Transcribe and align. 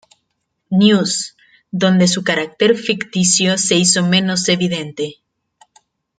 News, 0.71 1.37
donde 1.69 2.07
su 2.07 2.23
carácter 2.23 2.75
ficticio 2.75 3.55
se 3.59 3.75
hizo 3.75 4.01
menos 4.01 4.49
evidente. 4.49 5.19